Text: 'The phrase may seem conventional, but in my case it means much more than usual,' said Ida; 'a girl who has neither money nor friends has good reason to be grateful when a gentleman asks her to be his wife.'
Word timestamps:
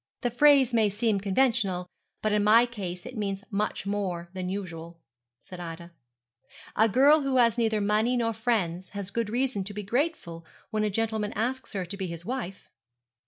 'The 0.21 0.31
phrase 0.31 0.73
may 0.73 0.89
seem 0.89 1.19
conventional, 1.19 1.85
but 2.23 2.31
in 2.31 2.43
my 2.43 2.65
case 2.65 3.05
it 3.05 3.15
means 3.15 3.43
much 3.51 3.85
more 3.85 4.31
than 4.33 4.49
usual,' 4.49 4.99
said 5.39 5.59
Ida; 5.59 5.91
'a 6.75 6.89
girl 6.89 7.21
who 7.21 7.37
has 7.37 7.55
neither 7.55 7.79
money 7.79 8.17
nor 8.17 8.33
friends 8.33 8.89
has 8.97 9.11
good 9.11 9.29
reason 9.29 9.63
to 9.63 9.75
be 9.75 9.83
grateful 9.83 10.43
when 10.71 10.83
a 10.83 10.89
gentleman 10.89 11.33
asks 11.33 11.73
her 11.73 11.85
to 11.85 11.97
be 11.97 12.07
his 12.07 12.25
wife.' 12.25 12.67